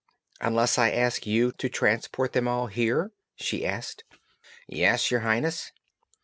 "Unless 0.39 0.79
I 0.79 0.89
ask 0.89 1.27
you 1.27 1.51
to 1.51 1.69
transport 1.69 2.33
them 2.33 2.47
all 2.47 2.65
here?" 2.65 3.11
she 3.35 3.63
asked. 3.67 4.03
"Yes, 4.67 5.11
your 5.11 5.19
Highness." 5.19 5.71